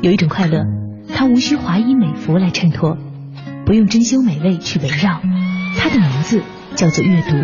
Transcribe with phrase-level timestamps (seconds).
[0.00, 0.64] 有一种快乐，
[1.12, 2.96] 它无需华衣美服来衬托，
[3.66, 5.20] 不用珍馐美味去围绕，
[5.76, 6.40] 它的名字
[6.76, 7.36] 叫做阅读。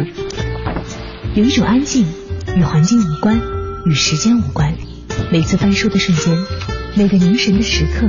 [1.35, 2.07] 有一种安静，
[2.57, 3.41] 与环境无关，
[3.87, 4.73] 与时间无关。
[5.33, 6.33] 每次翻书的瞬间，
[6.95, 8.09] 每个凝神的时刻，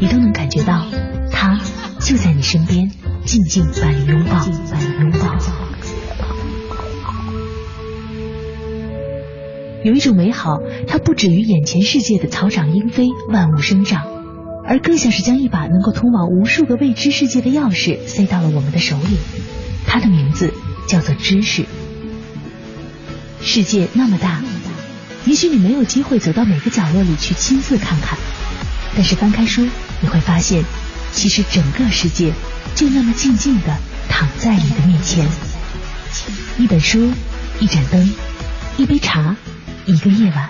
[0.00, 0.86] 你都能感觉到，
[1.32, 1.58] 它
[1.98, 2.88] 就在你身边，
[3.24, 5.61] 静静把你拥抱，把你拥抱。
[9.84, 14.06] 有一种美好，它不止于眼前世界的草长莺飞、万物生长，
[14.64, 19.18] 而更像是将一把能够通往无数个未知世界的钥匙塞到了我们的手里。
[19.84, 20.54] 它的名字
[20.86, 21.64] 叫做知识。
[23.40, 24.40] 世界那么大，
[25.26, 28.16] 也许你没有机会走到每个角落里去亲自看看，
[28.94, 29.66] 但是翻开书，
[30.00, 30.62] 你会发现，
[31.10, 32.32] 其实整个世界
[32.76, 33.76] 就那么静静的
[34.08, 35.26] 躺在你的面前。
[36.56, 37.10] 一本书，
[37.58, 38.14] 一盏灯，
[38.76, 39.34] 一杯茶。
[39.86, 40.48] 一个夜晚，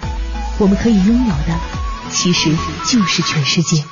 [0.59, 1.59] 我们可以拥有的，
[2.11, 2.51] 其实
[2.87, 3.83] 就是全世界。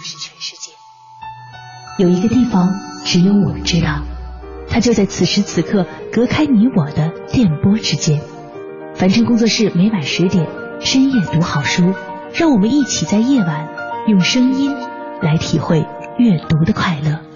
[1.98, 2.74] 有一个地方，
[3.04, 4.02] 只有我知道，
[4.68, 8.20] 它就在此时此刻，隔开你我的电波之间。
[8.94, 10.46] 凡尘工作室每晚十点，
[10.80, 11.94] 深夜读好书，
[12.34, 13.68] 让我们一起在夜晚
[14.08, 14.76] 用声音
[15.22, 15.86] 来体会
[16.18, 17.29] 阅读的快乐。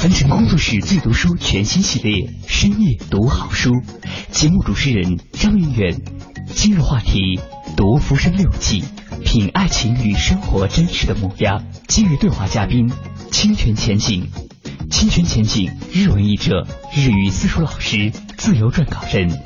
[0.00, 3.72] 凡尘工作室最读书全新系列，深夜读好书。
[4.30, 6.00] 节目主持人张云远。
[6.54, 7.40] 今日话题：
[7.76, 8.84] 读《浮生六记》，
[9.24, 11.64] 品爱情与生活真实的模样。
[11.88, 12.88] 今日对话嘉宾：
[13.32, 14.28] 清泉前景。
[14.88, 19.36] 清泉前景，日文译者，日语私塾老师，自由撰稿人，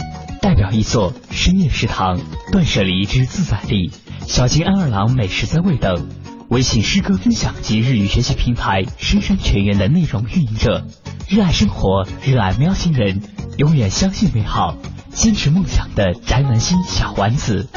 [0.42, 3.90] 代表一所深夜食堂、断舍离之自在力、
[4.26, 6.10] 小金安二郎美食三味等。
[6.52, 10.84] 微信诗歌分享及日语学习平台深山全员的内容运营者，
[11.26, 13.22] 热爱生活，热爱喵星人，
[13.56, 14.76] 永远相信美好，
[15.14, 17.68] 坚持梦想的宅男心小丸子。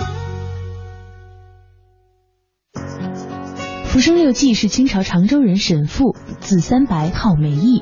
[3.86, 7.82] 浮生六记是清朝常州人沈复，字三白，号梅义，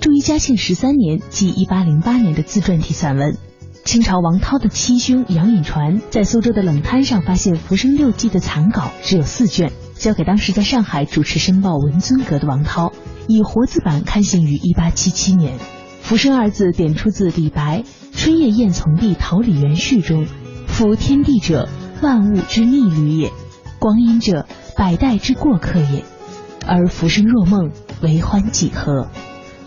[0.00, 3.38] 著于嘉庆十三年，即一八零八年的自传体散文。
[3.84, 9.70] 清朝王涛的七兄杨颖传在苏州的冷滩上发现《浮生六记》的残稿，只有四卷。
[10.02, 12.92] 交给当时在上海主持《申报》文尊阁的王涛，
[13.28, 15.60] 以活字版刊行于一八七七年。
[16.00, 17.82] 浮生二字点出自李白
[18.12, 20.26] 《春夜宴从弟桃李园序》中
[20.66, 21.68] ：“夫天地者，
[22.02, 23.30] 万物之逆旅也；
[23.78, 24.44] 光阴者，
[24.76, 26.04] 百代之过客也。
[26.66, 27.70] 而浮生若梦，
[28.00, 29.08] 为欢几何？”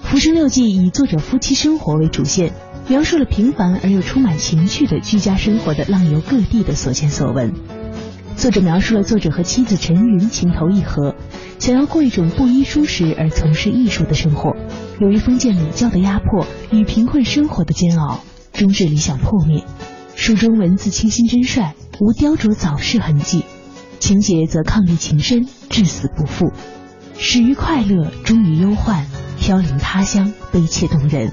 [0.05, 2.51] 《浮生六记》以作者夫妻生活为主线，
[2.89, 7.53] 描述了平凡而又充满情趣的居家生活的浪游各地的所见所闻。
[8.37, 11.15] 作者描述了作者和妻子陈云情投意合，
[11.57, 14.55] 想要过一种不依书识而从事艺术的生活，
[14.99, 18.19] 由于封建礼教的压迫与贫困生活的煎熬，
[18.53, 19.63] 终至理想破灭。
[20.15, 23.45] 书中文字清新真率，无雕琢早逝痕迹，
[23.99, 26.51] 情节则伉俪情深，至死不复。
[27.17, 29.05] 始于快乐，终于忧患，
[29.39, 31.31] 飘零他乡，悲切动人。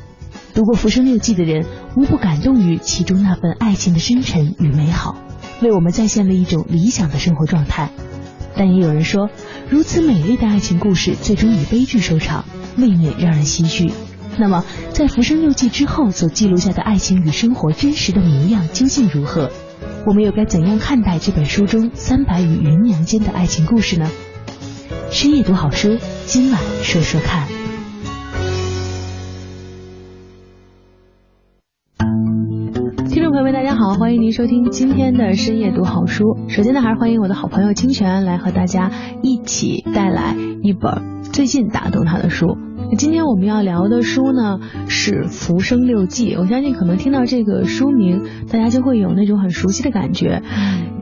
[0.54, 5.16] 读过《浮生六记》的人，无不感动于其中那份爱情的深沉与美好。
[5.62, 7.90] 为我们再现了一种理想的生活状态，
[8.56, 9.30] 但也有人说，
[9.70, 12.44] 如此美丽的爱情故事最终以悲剧收场，
[12.76, 13.92] 未免让人唏嘘。
[14.38, 19.50] 那么，在《浮生六记》之后所记录下的爱情与生活真实的模样究竟如何？
[20.06, 24.10] 我们又该怎样看待这本书中三白与芸娘间的爱情故事呢？
[25.10, 25.96] 深夜读好书，
[26.26, 27.61] 今晚说说看。
[33.82, 36.38] 好，欢迎您收听今天的深夜读好书。
[36.48, 38.92] 首先呢，还是欢迎我的好朋友清泉来和大家
[39.24, 42.56] 一起带来一本最近打动他的书。
[42.98, 50.42] 今天我们要聊的书呢是《浮生六记》，我相信可能听到这个书名，大家就会有那种很熟悉的感觉。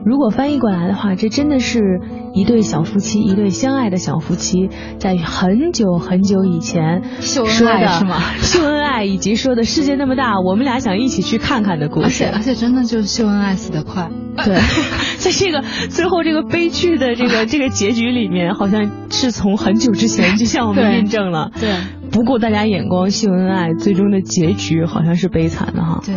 [0.05, 1.99] 如果翻译过来的话，这真的是
[2.33, 4.69] 一对小夫妻，一对相爱的小夫妻，
[4.99, 8.19] 在很久很久以前秀恩爱是吗？
[8.41, 12.05] 秀恩爱以及说的世界那么大，我们俩想一起去看看的故事。
[12.05, 14.09] 而且而且真的就是秀恩爱死得快。
[14.45, 14.55] 对，
[15.21, 21.51] 在这个最后这个悲剧的这个这个结局里面，好像是从很久之前就向我们印证了。
[21.59, 21.69] 对。
[22.11, 26.01] 不顾大家眼光秀恩爱，最终的结局好像是悲惨的哈。
[26.05, 26.13] 对。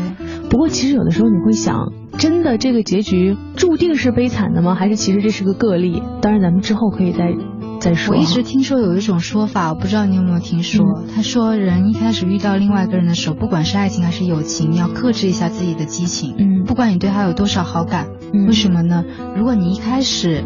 [0.50, 4.74] 不过其实有的时候你会想，真的这个结局注定是悲惨的吗？
[4.74, 6.02] 还是其实这是个个例？
[6.20, 7.32] 当然咱们之后可以再
[7.80, 8.14] 再说。
[8.14, 11.04] 我一直听说有一种说法，我不知道你有没有听说。
[11.14, 16.34] 他说人一开始遇到另外一个人的时候，不管是爱情还是友情，要克制一下自己的激情。
[16.38, 16.64] 嗯。
[16.64, 18.08] 不管你对他有多少好感，
[18.46, 19.04] 为什么呢？
[19.36, 20.44] 如果你一开始。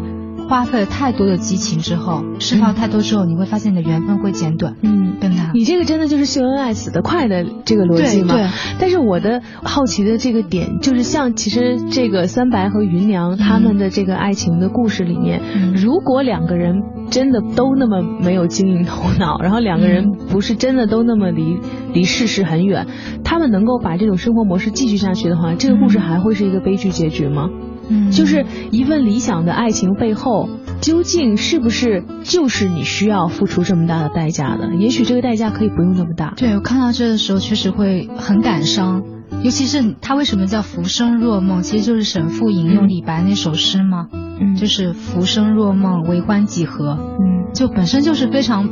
[0.49, 4.75] 花费了太多的激情之后，释放太多之后，你会发现你的缘分会减短。
[4.81, 8.33] 嗯，跟他，你这个真的就是秀恩爱死得快的这个逻辑吗？
[8.33, 8.47] 对。
[8.79, 15.39] 但是我的好奇的这个点就是，像其实这个三白和芸娘他们的这个爱情的故事里面，
[15.75, 16.81] 如果两个人
[17.11, 21.59] 真的都那么没有经营头脑，然后两个人不是真的都那么离
[21.93, 22.87] 离世事很远，
[23.23, 27.49] 他们能够把这种生活模式继续下去的话，这个故事还会是一个悲剧结局吗？
[27.51, 27.68] 嗯，
[28.11, 30.49] 就是一份理想的爱情背后，
[30.81, 34.75] 究竟是不是就是你需要付出这么大的代价的？
[34.75, 36.33] 也许这个代价可以不用那么大。
[36.37, 39.03] 对我看到这的时候，确实会很感伤。
[39.43, 46.97] 尤其是他为什么叫浮生若梦，其实就是沈复引用李白那首诗嘛，嗯，就是浮生若梦，为欢几何？
[47.19, 48.67] 嗯，就本身就是非常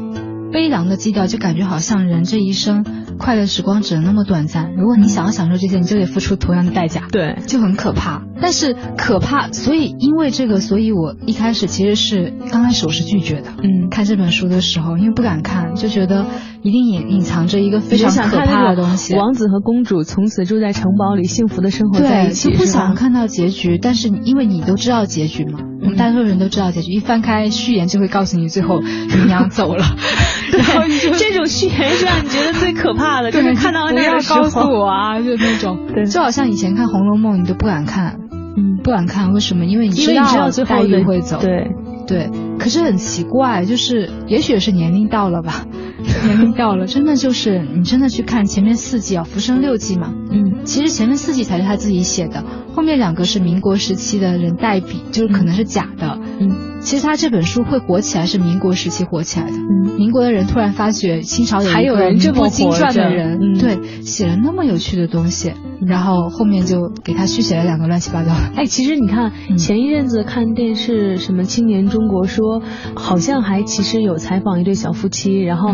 [0.52, 2.86] 悲凉的基调，就感觉好像人这一生。
[3.18, 8.22] 快乐时光只能那么短暂，如果你想要享受这些，你就得付出同样的代价，对，就很可怕。
[8.40, 13.50] 但是可怕，所以因为这个，所以我一开始其实是刚开始我是拒绝的。
[13.64, 16.28] 嗯，看这本书的时候，因为不敢看，就觉得
[16.62, 19.16] 一定隐隐藏着一个非常可怕的东西。
[19.16, 23.80] 王子和公主从此住在城堡里，幸福的生活在一起，就不想看到结局。
[23.82, 29.86] 但是因为你都知道结局嘛，我们大多数人都知道结局，一翻开序言就会告诉你最后 芸娘走了。
[30.52, 30.84] 然后
[31.18, 35.78] 这种序言是让你觉得最可怕的，就是看到那个告诉我啊，就那种，
[36.12, 38.18] 就好像以前看《红楼梦》，你都不敢看。
[38.58, 39.66] 嗯，不敢看，为什么？
[39.66, 41.40] 因为你知道黛玉会走。
[41.40, 41.72] 对
[42.06, 42.30] 对，
[42.60, 45.66] 可是很奇怪，就是也许是年龄到了吧，
[46.02, 50.14] 年龄到了，真的就是你真的去看前面四季啊，《浮生六记》嘛。
[50.32, 56.20] 嗯，其实前面四季才是他自己写的，后面两个是民国时期的人代笔，就是可能是假的。
[56.40, 56.77] 嗯。
[56.88, 59.52] 其实他这本书会火起来，是民国时期火起来的。
[59.52, 65.52] 嗯，民国的人突然发觉清朝有一个这么精传的人，对，写了那么有趣的东西，
[65.86, 68.32] 然后后面就给他续写了两个乱七八糟。
[68.56, 72.62] 哎，其实你看前一阵子看电视，什么《青年中国》说，
[72.96, 75.72] 好像还其实有采访一对小夫妻，然后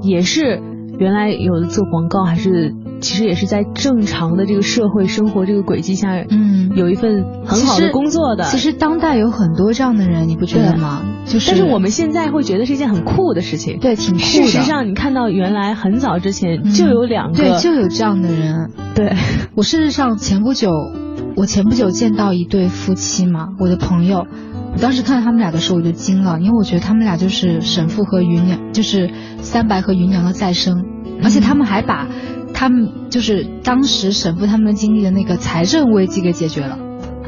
[0.00, 0.62] 也是
[0.96, 2.72] 原来有的做广告，还是。
[3.02, 8.44] 其实也是在正常的这个社会生活这个轨迹下，嗯，有一份很好的工作的。
[8.44, 11.02] 其实当代有很多这样的人，你不觉得吗？
[11.26, 13.78] 就是，但是我们现在会觉得是一件很酷的事情。
[13.80, 14.24] 对，挺酷的。
[14.24, 18.70] 事实上，你看到原来很早之前就有两个，对，就有这样的人。
[18.94, 19.12] 对，
[19.56, 20.70] 我事实上前不久，
[21.36, 24.26] 我前不久见到一对夫妻嘛，我的朋友，
[24.74, 29.10] 我当时看到他们俩的时候我就惊了，因为我觉得他们俩就是神父和芸娘，就是
[29.40, 30.84] 三白和芸娘的再生，
[31.24, 32.06] 而且他们还把。
[32.54, 36.78] 他们就是当时沈父他们经历的那个财政危机给解决了，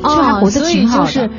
[0.03, 1.31] 哦，所以就是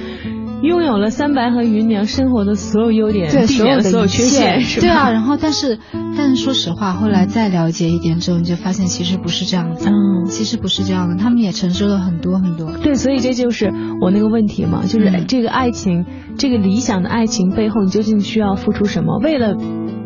[0.62, 5.12] 拥有了三白和芸娘生活的所有优点，对所有的所有缺陷，对啊。
[5.12, 5.78] 然后，但是，
[6.18, 12.72] 但是说实话，后来再了解一点之后，你就发现其实不是这样子，嗯，其实不是这样的，他们也承受了很多很多。
[12.82, 13.72] 对，所以这就是
[14.02, 16.06] 我那个问题嘛，就是这个爱情，
[16.38, 19.20] 这个理想的爱情背后，你究竟需要付出什么？
[19.20, 19.56] 为了。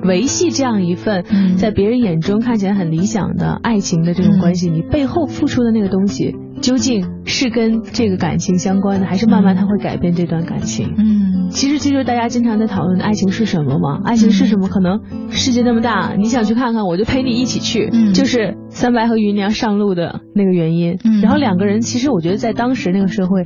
[0.03, 1.23] 维系这样一份
[1.57, 10.93] 在别人眼中看起来很理想的爱情的这种关系，你背后付出的那个东西，究竟是跟这个感情相关的，还是慢慢它会改变这段感情？
[10.97, 14.01] 嗯，其实这就是大家经常在讨论的爱情是什么嘛？
[14.05, 14.67] 爱情是什么？
[14.67, 17.89] 可能世界那么大，你想去看看，我就陪你一起去。
[17.91, 20.97] 嗯，就是三白和芸娘上路的那个原因。
[21.03, 23.45] 嗯，然后两个人其实我觉得在当时那个社会。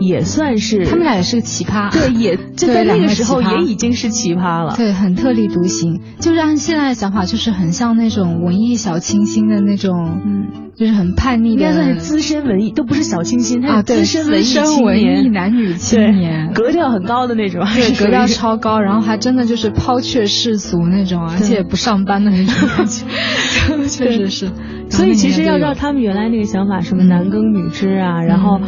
[0.00, 23.04] 也算是，他们俩也是个奇葩，对，也就在那个时候也已经是奇葩了，对，很特立独行，就是按现在的想法，就是很像那种文艺小清新的那种，嗯，就是很叛逆的，应该算是资深文艺，都不是小清新，他是资深文艺青年，男女青年，格调很高的那种，对，格调超高，然后还真的就是抛却世俗那种，而且不上班的那种感觉，
[23.86, 24.50] 确实是，
[24.88, 28.60] 所以其实要知道他们原来那个想法，什么男耕女织啊，然后。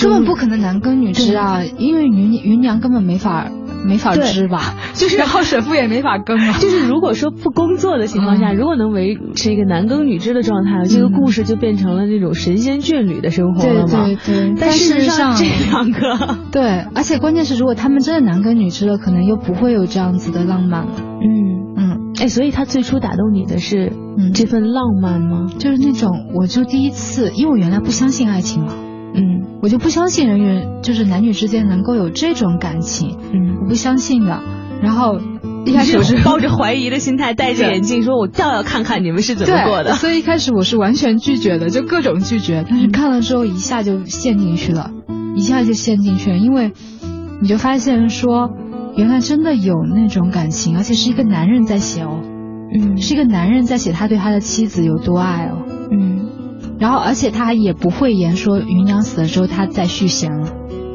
[0.00, 3.48] 根本不可能男耕女织啊，因为芸芸娘根本没法
[3.84, 6.56] 没法织吧， 就是然后沈父也没法耕啊。
[6.60, 14.04] 就是如果说不工作的情况下，如果能维持一个男耕女织的状态，这个故事就变成了那种神仙眷侣的生活了嘛。
[14.04, 14.54] 对对对。
[14.58, 20.92] 但事实上这两个，对，而且关键是如果他们真的男耕女织了，可能又不会有这样子的浪漫了。
[20.98, 22.12] 嗯嗯。
[22.20, 23.92] 哎，所以他最初打动你的是
[24.34, 25.46] 这份浪漫吗？
[25.58, 28.72] 就是那种，我就第一次，因为我原来不相信爱情嘛。
[29.14, 34.42] 嗯，我就不相信人与就是男女之间能够有这种感情，嗯，我不相信的。
[34.82, 35.20] 然后
[35.64, 39.94] 一开始我是抱着怀疑的心态，戴着眼镜说，我倒要看看你们是怎么过的。
[39.94, 42.64] 所以一开始我是完全拒绝的，就各种拒绝。
[42.68, 44.90] 但是看了之后，一下就陷进去了，
[45.36, 46.72] 一下就陷进去了，因为
[47.40, 48.50] 你就发现说，
[48.96, 52.20] 原来真的有那种感情，而且是一个男人在写哦，
[52.74, 55.71] 嗯，是一个男人在写他对他的妻子有多爱哦，嗯。
[56.82, 60.48] 然后，而且他也不会言说芸娘死了之后他再续弦了，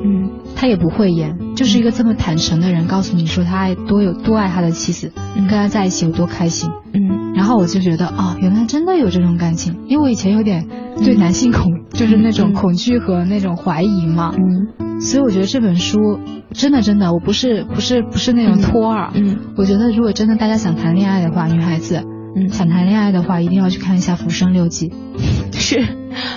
[0.03, 6.69] 嗯，他也不会言，就是一个这么坦诚的人，告诉你说他爱多有多爱他的妻子，跟他在一起有多开心。
[6.93, 10.67] 嗯，然后我就觉得哦，原来真的有这种感情，因为我以前有点
[11.05, 14.33] 对男性恐，就是那种恐惧和那种怀疑嘛。
[14.35, 16.19] 嗯，所以我觉得这本书
[16.51, 19.11] 真的真的，我不是不是不是那种托儿。
[19.13, 22.03] 嗯，我觉得如果真的大家想谈恋爱的话，女孩子。
[22.37, 24.89] 嗯，想谈恋爱的话，一定要去看一下《浮生六记》，
[25.51, 25.79] 是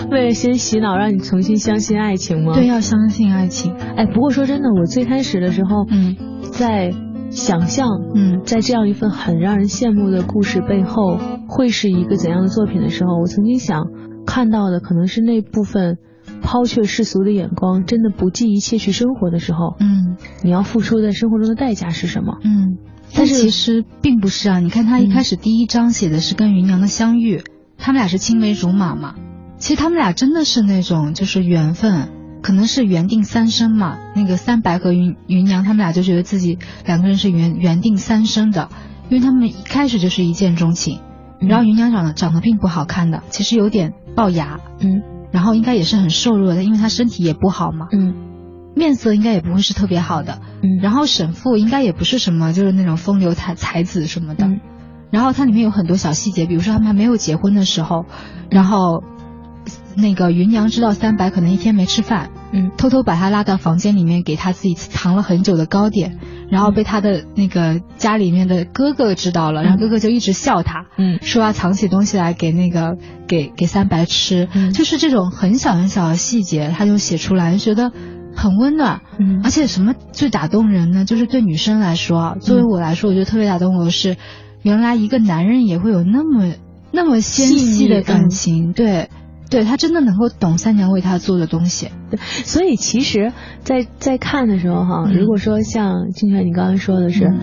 [0.09, 2.53] 为了先洗脑，让你重新相信爱情吗？
[2.53, 3.75] 对，要相信爱情。
[3.95, 6.15] 哎，不过说真的，我最开始的时候，嗯，
[6.51, 6.91] 在
[7.29, 13.85] 想象，嗯，在这样一份很让人羡慕的故事背后，会是一个怎样的作品的时候，我曾经想
[14.25, 15.97] 看到的可能是那部分
[16.41, 22.37] 抛却世俗的眼光，真的不计一切去生活的时候，嗯，你要付出在生活中的代价是什么？
[22.43, 22.77] 嗯。
[23.13, 27.43] 但其实并不是啊，你看他一开始第一章写的是跟芸娘的相遇，
[27.77, 29.15] 他们俩是青梅竹马嘛。
[29.57, 32.09] 其实他们俩真的是那种就是缘分，
[32.41, 33.97] 可能是缘定三生嘛。
[34.15, 38.69] 那个三白和芸芸娘，他们俩就觉得自己两个人是缘缘定三生的，
[39.09, 40.99] 因为他们一开始就是一见钟情。
[41.39, 45.01] 然后芸娘长得长得并不好看的，其实有点龅牙，嗯，
[45.31, 48.13] 然后应该也是很瘦弱的，因为她身体也不好嘛，嗯，
[48.75, 50.39] 面色应该也不会是特别好的。
[50.63, 54.45] 嗯，然后沈父应该也不是什么，就是那种风流才才子什么的。
[54.45, 54.59] 嗯，
[55.11, 58.05] 然后它里面有很多小细节，比如说他们还没有结婚的时候，
[58.49, 59.03] 然后
[59.95, 72.97] 那个芸娘知道三白可能一天没吃饭，嗯，偷偷把他拉到房间里面，给他自己藏了很久的糕点，然后被他的那个家里面的哥哥知道了，然后哥哥就一直笑他，嗯，说要藏起东西来给那个
[73.27, 77.91] 给给三白吃，嗯，就是这种很小很小的细节，他就写出来，就觉得。
[78.35, 81.05] 很温暖，嗯，而且什么最打动人呢？
[81.05, 84.17] 就是对女生来说，作为我来说，我觉得特别打动我的是，
[84.61, 86.53] 原来一个男人也会有那么
[86.91, 89.09] 那么纤细的感情，对，
[89.49, 91.89] 对他真的能够懂三娘为他做的东西。
[92.09, 93.31] 对所以其实，
[93.63, 97.33] 在在看的时候哈，如果说像金泉你刚刚说的是，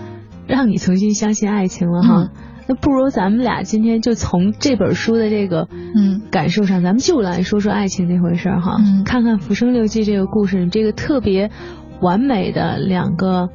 [0.46, 2.28] 让你重新相信爱情了哈。
[2.68, 8.76] 那不如咱们俩今天就从这本书的这个嗯感受上，咱们就来说说爱情这回事儿哈。
[8.78, 11.50] 嗯，看看《浮生六记》这个故事，这个特别
[12.02, 13.48] 完美的两个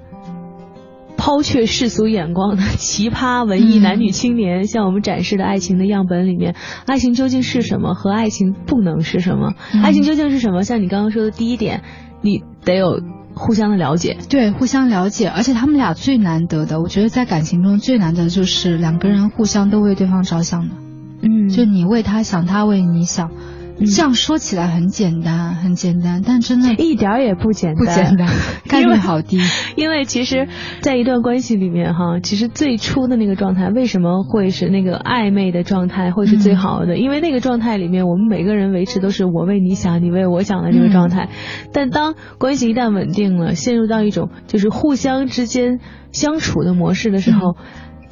[1.15, 6.55] 抛却世俗眼光的奇葩文艺男女青年，向我们展示的爱情的样本里面，
[6.87, 7.93] 爱情究竟是什么？
[7.93, 9.53] 和爱情不能是什么？
[9.83, 10.63] 爱情究竟是什么？
[10.63, 11.83] 像你刚刚说的第一点，
[12.21, 12.99] 你得有。
[13.35, 20.75] 互相的了解，对，互相了解，而且他们俩最难得的，我觉得在感情中最难得的就是两个人互相都为对方着想的，
[21.21, 23.31] 嗯，就你为他想，他为你想，
[23.85, 28.27] 这样说起来很简单，很简单，但真的一点也不简单，不简单，
[28.67, 29.39] 概率好低。
[29.75, 30.47] 因为其实，
[30.81, 36.97] 在一段关系里面哈，其实最初的那个状态，为什么会是那个暧昧的状态会是最好的？
[36.97, 41.29] 因为那个状态里面，我们每个人维持都是我为你想，你为我想的这个状态。
[41.71, 45.79] 但当关系一旦稳定了，陷入到一种就是互相之间
[46.11, 47.55] 相处的模式的时候。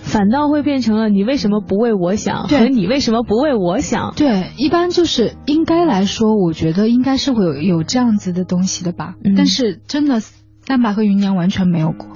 [0.02, 4.14] 反倒会变成了你为什么不为我想和你为什么不为我想？
[4.16, 9.14] 对，一般就是应该来说，我觉得应该是会有有这样子的东西的吧。
[9.24, 12.08] 嗯、但是真的，三白和芸娘完全没有过。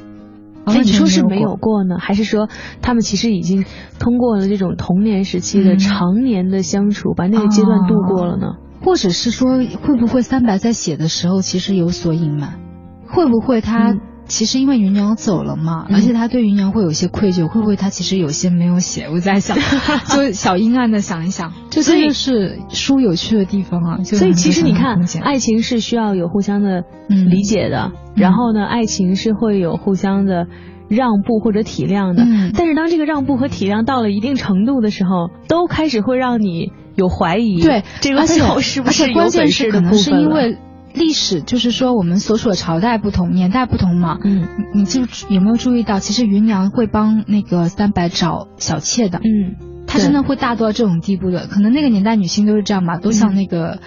[0.65, 2.49] 哎，你说是没有过呢，还是说
[2.81, 3.65] 他们其实已经
[3.99, 8.55] 通过了这种童年时期的常年的相处，把那个阶段度过了呢？
[8.81, 12.59] 或者是说，会不会三白在写的时候其实有所隐瞒？
[13.07, 13.95] 会不会他？
[14.27, 19.07] 其实因为芸娘走了嘛，而且他对芸娘会有些愧疚，会不会他其实有些没有写？
[19.09, 19.57] 我在想，
[20.15, 24.03] 就小阴暗的想一想，这就是书有趣的地方啊。
[24.03, 30.47] 所以其实你看，爱情是需要有互相的理解的，然后呢，爱情是会有互相的
[30.89, 32.23] 让步或者体谅的。
[32.55, 37.61] 但是当这个让步和体谅到了一定程度的时候，都开始会让你有怀疑。
[37.61, 40.57] 对，这个背后是不是关键是可能是因为。
[40.95, 44.17] 历史就是说，我们所处的朝代不同，年代不同嘛。
[44.23, 49.19] 嗯，你就有没有注意到，其实芸娘会帮那个三白找小妾的。
[49.19, 51.47] 嗯，她真的会大到这种地步的。
[51.47, 53.79] 可能那个年代女性都是这样吧，都像那个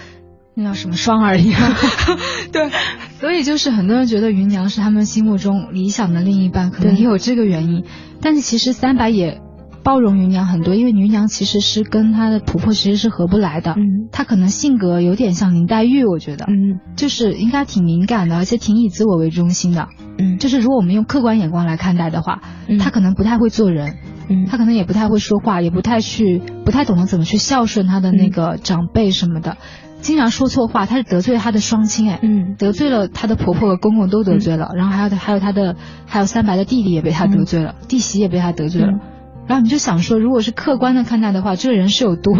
[0.55, 1.61] 那叫什么双儿一样。
[2.53, 2.71] 对，
[3.19, 7.85] 所以就是很多人觉得芸娘是他们心目中理想的另一半，可能也有这个原因。
[8.21, 9.41] 但是其实三白也。
[9.83, 13.73] 包容芸娘很多，因为芸娘其实是跟她的婆婆其实是合不来的。
[13.73, 19.89] 嗯，她可能性格有点像林黛玉，我觉得，嗯，就是应该挺敏感的，而且挺以自我为中心的。
[20.19, 22.43] 嗯，就是如果我们用客观眼光来看待的话，
[22.79, 23.95] 她可能不太会做人，
[24.29, 29.57] 嗯，她可能也不太会说话，也不太去，不太懂得怎么去孝顺她的那个长辈什么的，
[30.01, 38.99] 经常说错话，她是得罪了她的双亲，哎，嗯，得罪了她的婆婆和公公都得罪了，然后还有还有她的还有三白的弟弟也被她得罪了，弟媳也被她得罪了。
[39.49, 42.35] 然后你就想说，如果是客观的看待的话，这个人是有多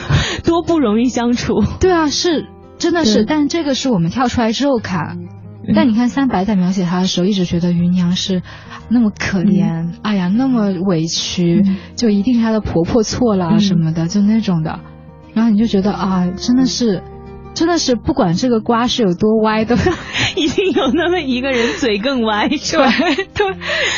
[0.42, 1.62] 多不容易相处？
[1.80, 2.46] 对啊，是
[2.78, 5.18] 真的是，但这个是我们跳出来之后看，
[5.74, 8.42] 但你看三白在描写他的时候，一直觉得芸娘是
[8.88, 11.62] 那么可怜，哎呀，那么委屈，
[11.94, 14.80] 就一定是她的婆婆错了什么的，就那种的。
[15.34, 17.02] 然后你就觉得啊，真的是。
[17.56, 19.74] 真的是不管这个瓜是有多歪，都
[20.36, 22.86] 一定有那么一个人嘴更歪，是吧？
[23.34, 23.46] 对，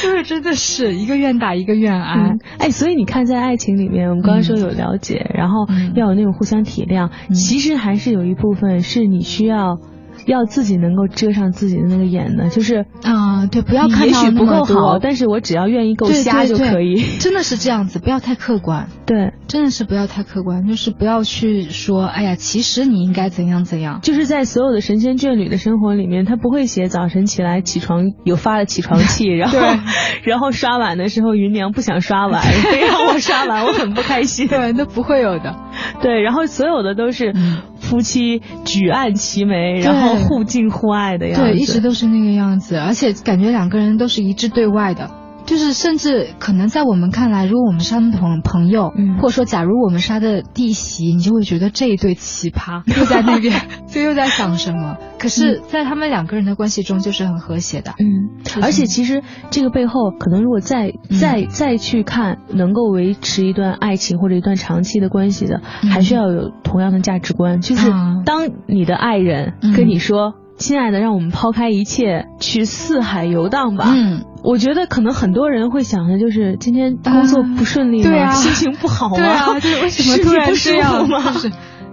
[0.00, 2.36] 就是真的是一个愿打一个愿挨。
[2.58, 9.78] 哎，所以你看，在爱情里面，我们刚刚说有了解，然后要有那种互相体谅，其实还是有一部分是你需要。
[10.26, 17.02] 要自己能够遮上自己的那个眼呢，就是啊，对，不要看到也许不够好，但是我只要愿意够瞎就可以。
[17.20, 18.88] 真的是这样子，不要太客观。
[19.06, 24.00] 对，真的是不要太客观，就是不要去说，哎呀，其实你应该怎样怎样。
[24.02, 29.58] 就是在所有的神仙眷侣的生活里面，他不会写早晨起来起床有发了起床气， 然后
[30.24, 34.48] 然后刷碗的时候芸娘不想刷碗，非让我刷碗，我很不开心。
[34.48, 35.56] 对，那不会有的。
[36.02, 37.34] 对，然后所有的都是。
[37.80, 45.10] 夫妻举案齐眉，然后互敬互爱的样子，对，一直都是那个样子，而且感觉两个人都是一致对外的。
[45.48, 53.54] 就是甚至可能在我们看来，如果我们是他们朋朋友，或者说假如我们是他的弟媳，你就会觉得这一对奇葩 又在那边，
[53.86, 54.98] 就又在想什么。
[55.18, 57.94] 可是，在他们两个人的关系中，就是很和谐的。
[57.98, 58.28] 嗯，
[58.62, 67.62] 而且其实这个背后，可能如果再再再去看，能够维持一段爱情或者一段长期的关系的，还需要有同样的价值观。
[67.62, 67.90] 就是
[68.26, 70.34] 当你的爱人跟你说。
[70.58, 73.86] 亲爱的，让我们抛开一切，去四海游荡吧。
[73.88, 78.32] 嗯，我觉得可能很多人会想的就是，今天工作不顺利吗？
[78.32, 79.16] 心情不好吗？
[79.16, 81.18] 对啊，就是为什么 突然这样吗？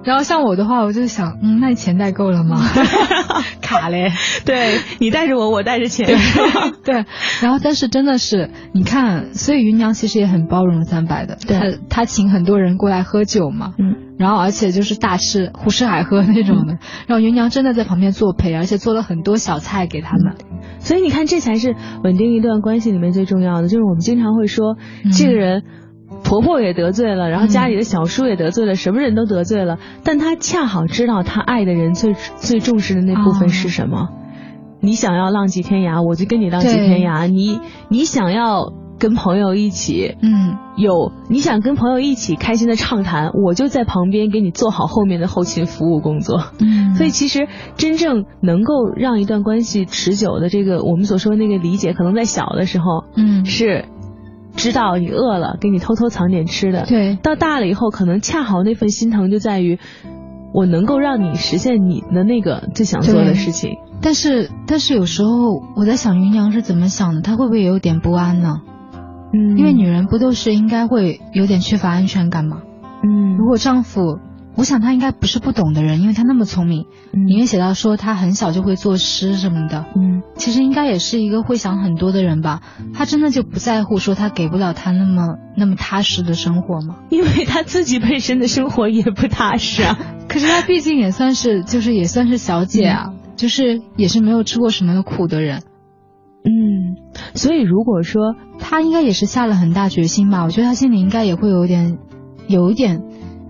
[0.03, 2.57] 然后像我的话，我就想，嗯，那你钱带够了吗？
[3.61, 4.11] 卡嘞，
[4.45, 6.07] 对你带着我，我带着钱。
[6.83, 7.05] 对，
[7.41, 20.35] 然后但是真的是，你看，所以芸娘其实也很包容三白的，她她请很多人过来喝酒嘛，嗯，然后而且就是大吃胡吃海喝那种的，然后芸娘真的在旁边作陪，而且做了很多小菜给他们，
[20.79, 24.77] 所以你看，这才是稳定一段关系里面最重要的，就是我们经常会说，
[25.15, 25.63] 这个人。
[26.23, 34.09] 婆婆也得罪了，然后家里的小叔也得罪了，什么人都得罪了，但他恰好知道他爱的人最最重视的那部分是什么。
[34.81, 37.27] 你想要浪迹天涯，我就跟你浪迹天涯。
[37.27, 46.43] 你你想要跟朋友一起，嗯，有你想跟朋友一起开心的畅谈，我就在旁边给你做好后面的后勤服务工作。
[46.59, 53.85] 嗯，所以其实真正能够让一段关系持久的这个，我们所说的那个理解，可能在小的时候，嗯，是。
[54.57, 56.85] 知道你饿了，给你偷偷藏点吃的。
[56.85, 59.79] 对，到大了以后，可能恰好那份心疼就在于，
[60.53, 63.71] 我能够让你实现你的那个最想做的事情。
[64.01, 65.29] 但是，但是有时候
[65.75, 67.21] 我在想，云娘是怎么想的？
[67.21, 68.61] 她会不会也有点不安呢？
[69.35, 72.61] 嗯，因为女人不都是应该会有点缺乏安全感吗？
[73.03, 74.19] 嗯，如果丈夫。
[74.57, 76.85] 我想他应该不是不懂的人，因为他那么聪明。
[77.11, 79.85] 里面写到说他很小就会作诗什么的。
[79.97, 82.61] 嗯，其实应该也是一个会想很多的人吧。
[82.93, 86.95] 他真的就不在乎说他给不了他那么那么踏实的生活吗？
[87.09, 89.99] 因为他自己本身的生活也不踏实啊。
[90.29, 95.63] 可是他毕竟也算是就是也算是小姐啊，就是也是没有吃过什么苦的人。
[96.45, 96.95] 嗯，
[97.33, 101.97] 所以如果说他应该也是下了很大决心吧，我觉得他心里应该也会有点
[102.47, 103.01] 有一点。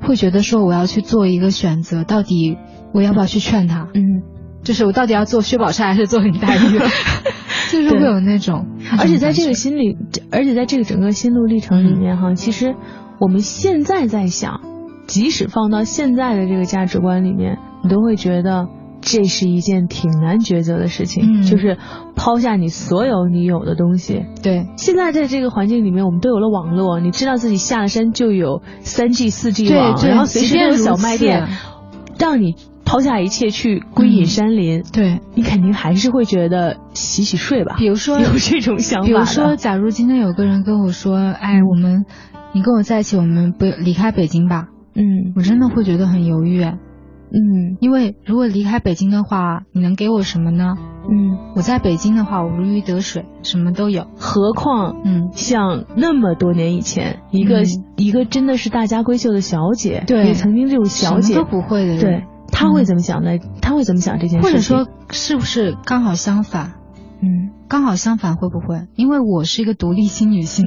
[0.01, 2.57] 会觉得说我要去做一个选择，到底
[2.93, 3.87] 我要不要去劝他？
[3.95, 4.21] 嗯，
[4.61, 6.77] 就是我到底要做薛宝钗还是做林黛玉？
[7.71, 8.67] 就是会有那种，
[8.99, 9.97] 而且在这个心理，
[10.31, 12.75] 而且在这个整个心路历程里面哈，其实
[13.19, 14.61] 我们现在在想，
[15.07, 18.67] 即使放到现在的这个价值观里面，你都会觉得。
[19.05, 21.77] 这是一件挺难抉择的事情，就是
[22.15, 24.25] 抛下你所有你有的东西。
[24.41, 31.47] 对，现在在这个环境里面，我们都有了网络，你知道自己下了山就有三 G、四 G 网，然后随时都有小卖店，
[32.17, 34.81] 让你抛下一切去归隐山林。
[34.91, 37.75] 对，你肯定还是会觉得洗洗睡吧。
[37.77, 39.05] 比如说有这种想法。
[39.05, 42.05] 比如说，假如今天有个人跟我说：“哎，我们，
[42.53, 46.65] 你跟我在一起，我们不离开北京吧？”嗯，我真的会觉得很犹豫。
[47.31, 50.75] 嗯，因为如果离开北京的话，你能给我什么呢？
[51.09, 54.07] 嗯，我在北京的话，我如鱼得水，什么都有。
[54.17, 57.63] 何况，嗯，像那么多年以前，一个
[57.97, 63.31] 一个真的是大家闺秀的小姐，对，也曾经这种小姐都不会的人，对，他会怎么想呢？
[63.61, 64.45] 他会怎么想这件事？
[64.47, 66.73] 或者说，是不是刚好相反？
[67.21, 68.87] 嗯，刚好相反会不会？
[68.95, 70.65] 因为我是一个独立新女性，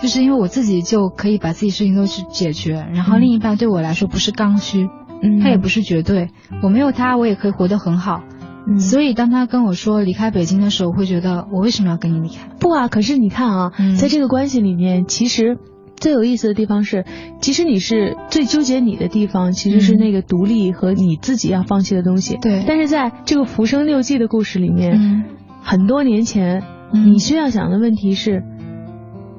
[0.00, 4.88] 就是因为我自己就可以把自己事情都去解决，然后另一半对我来说不是刚需。
[5.22, 6.30] 嗯，他也不是绝对，
[6.62, 8.22] 我没有他，我也可以活得很好。
[8.68, 12.48] 嗯，所以当他跟我说离开北京的时候，我会觉得我为什么要跟你离开？
[12.58, 15.56] 不啊，可是你看啊，在这个关系里面，其实
[15.96, 17.04] 最有意思的地方是，
[17.40, 22.36] 其实你是最纠结你的地方，其实是那个独立和你自己要放弃的东西。
[22.42, 22.64] 对。
[22.66, 25.24] 但是在这个《浮生六记》的故事里面，
[25.62, 28.42] 很多年前，你需要想的问题是，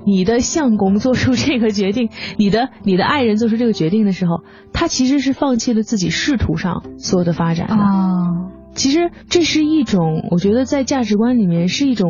[0.08, 4.42] 你的相公做出这个决定，你的你的爱人做出这个决定的时候，
[4.72, 7.76] 他其实是放弃了自己仕途上所有的发展的。
[7.76, 12.08] 啊，其实这是一种，我觉得在价值观里面是一种。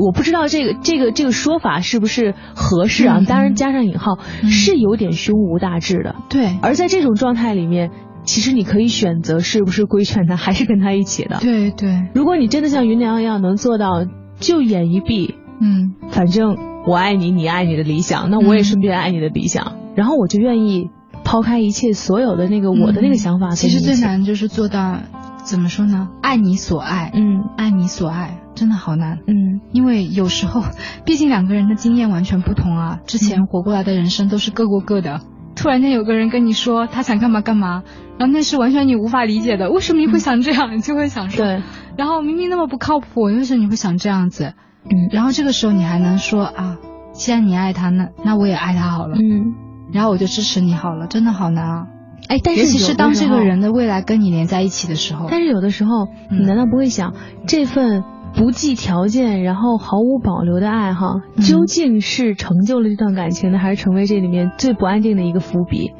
[0.00, 3.20] 我不知道这个这个这个说法是不是合适啊？
[3.26, 6.14] 当然加上引号，是有点胸无大志的。
[6.30, 6.56] 对。
[6.62, 7.90] 而在这种状态里面，
[8.24, 11.38] 其实你可以选择是不是规劝他，还是跟他一起的。
[11.40, 12.08] 对对。
[12.14, 14.06] 如果你真的像云娘一样能做到
[14.38, 16.56] 就眼一闭，嗯，反正
[16.86, 20.90] 我爱你，你爱你的理想，那我也顺便爱你的理想，然后我就愿意
[21.24, 23.50] 抛开一切所有的那个我的那个想法。
[23.50, 24.98] 其实最难就是做到。
[25.44, 26.08] 怎么说呢？
[26.22, 30.62] 爱你所爱，嗯，爱你所爱，真的好难，嗯，因为有时候，
[31.04, 35.20] 毕竟两个人的经验完全不同啊，之前活过来的人生都是各过各的，
[35.54, 37.82] 突然间有个人跟你说他想干嘛干嘛，
[38.18, 40.74] 然后那是完全你无法理解的，为什么你会想这样？
[40.74, 41.62] 你就会想说，对，
[41.98, 44.54] 然后明明那么不靠谱，为什么你会想这样子？
[44.90, 46.78] 嗯，然后这个时候你还能说啊，
[47.12, 49.54] 既然你爱他，那那我也爱他好了，嗯，
[49.92, 51.86] 然后我就支持你好了，真的好难啊。
[52.28, 57.14] 哎，但是尤其是当这个人的未来跟你连在一起的时候，但是有的时候，你难道不会想，
[57.46, 58.02] 这份
[58.34, 65.92] 不计条件，然后毫无保留的爱，哈，究竟是成就了这段感情呢，还是成为这里面最不安定的一个伏笔？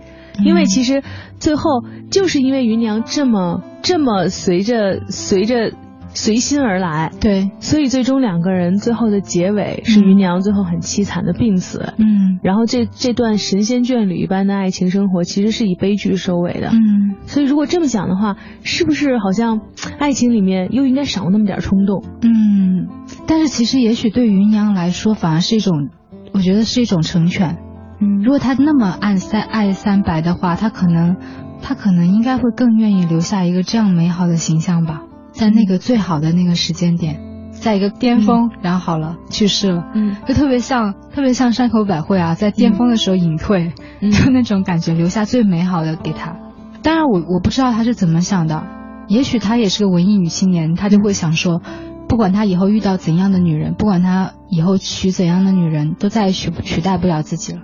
[0.44, 1.02] 因为其实
[1.38, 5.72] 最后就是因为芸娘这么这么随着随着。
[6.14, 19.60] 随心而来，对，所以最终两个人最后的结尾是芸娘最后很凄惨的病死，嗯，然后这这段神仙眷侣一般的爱情生活其实是以悲剧收尾的，嗯，所以如果这么想的话，是不是好像
[19.98, 22.04] 爱情里面又应该少那么点冲动？
[22.22, 22.86] 嗯，
[23.26, 25.88] 但是其实也许对芸娘来说反而是一种，
[26.32, 27.58] 我觉得是一种成全，
[28.00, 31.16] 嗯，如果他那么爱三爱三白的话，他可能
[31.60, 35.02] 他可能应该会更愿意留下一个这样美好的形象吧。
[35.34, 37.20] 在那个最好的那个时间点，
[37.50, 46.36] 在一个巅峰，然后好了去世了，嗯，就特别像特别像山口百惠啊，在巅峰的时候隐退， 就那种感觉，留下最美好的给他。
[46.82, 48.64] 当然，我我不知道他是怎么想的，
[49.08, 51.60] 也许他也是个文艺女青年，他就会想说，
[52.08, 57.60] 不管他以后遇到怎样的女人，不管他以后娶怎样的女人，都再也取取代不了自己了。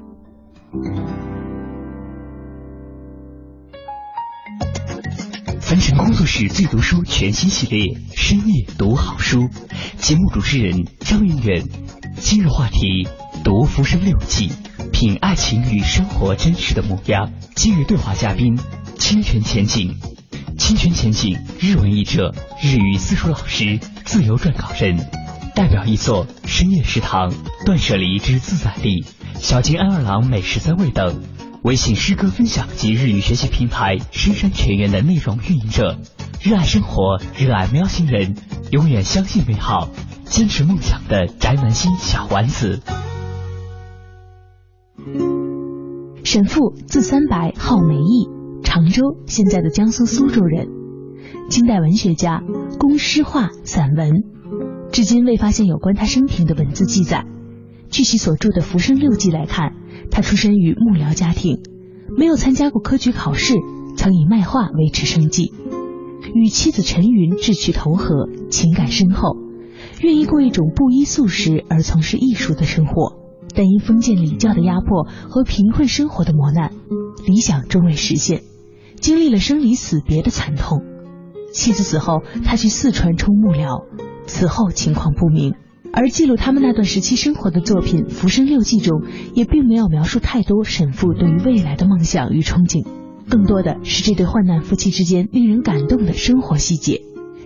[5.71, 9.49] 凡尘工作室最读书全新系列深夜读好书，
[10.01, 11.65] 节目主持人张云远。
[12.19, 13.07] 今日话题：
[13.45, 14.51] 读《浮生六记》，
[14.91, 17.31] 品爱情与生活真实的模样。
[17.55, 18.59] 今日对话嘉宾：
[18.99, 19.97] 清泉前景。
[20.59, 25.09] 清泉前景，日文译者，日语私塾老师，自由撰稿人，
[25.55, 27.31] 代表一作《深夜食堂》
[27.65, 29.03] 《断舍离之自在力》
[29.39, 31.23] 《小金安二郎美食三味》等。
[31.63, 35.99] 微信诗歌分享及日语学习平台深山全员的内容运营者，
[36.43, 38.35] 热爱生活，热爱喵星人，
[38.71, 39.91] 永远相信美好，
[40.25, 42.81] 坚持梦想的宅男心小丸子。
[46.25, 48.31] 沈复，字三白，号梅义，
[48.65, 50.67] 常州（现在的江苏苏州）人，
[51.51, 52.43] 清代文学家，
[52.79, 54.23] 工诗画散文，
[54.93, 57.27] 至今未发现有关他生平的文字记载。
[57.91, 59.75] 据其所著的《浮生六记》来看。
[60.13, 61.61] 他出身于幕僚家庭，
[62.19, 63.55] 没有参加过科举考试，
[63.97, 65.53] 曾以卖画维持生计。
[66.35, 69.37] 与妻子陈云志趣投合，情感深厚，
[70.03, 73.21] 愿意过一种不依素食而从事艺术的生活。
[73.55, 76.73] 但因封建礼教的压迫和贫困生活的磨难，
[77.25, 78.43] 理想终未实现，
[78.97, 80.83] 经历了生离死别的惨痛。
[81.53, 83.85] 妻子死后，他去四川充幕僚，
[84.27, 85.55] 此后情况不明。
[85.93, 89.03] 而记录他们那段时期生活的作品《浮生六记》中，
[89.35, 92.87] 也并没有描述太多沈复对于未来的梦想与憧憬，
[93.29, 97.03] 更多的是这对患难夫妻之间令人感动的生活细节。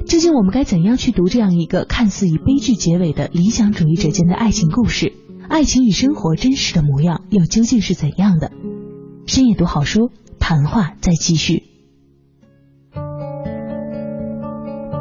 [0.06, 5.14] 究竟我们该怎样去读这样一个看似以悲剧结尾的理想主义者间的爱情故事？
[5.48, 8.52] 爱情与生活真实的模样又究竟是怎样的？
[9.26, 11.73] 深夜读好书，谈话再继续。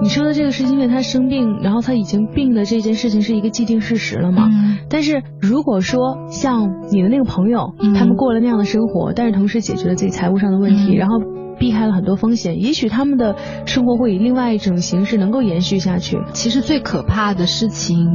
[0.02, 4.50] 你说的这个是因为他生病，然后他已经病的这件事情是一个既定事实了嘛？
[4.52, 4.78] 嗯。
[4.90, 11.16] 但是如果说像你的那个朋友，他们过了那样的生活，但是同时解决了自己财务上的问题，然后
[11.58, 16.20] 避开了很多风险，也许他们的生活会以另外一种形式能够延续下去。
[16.34, 18.06] 其实最可怕的事情，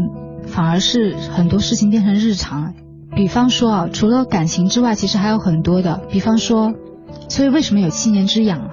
[0.47, 2.75] 反而是很多事情变成日常。
[3.17, 6.03] 比方说啊，除了感情之外，其实还有很多的。
[6.11, 6.75] 比方说，
[7.29, 8.71] 所以为什么有七年之痒啊？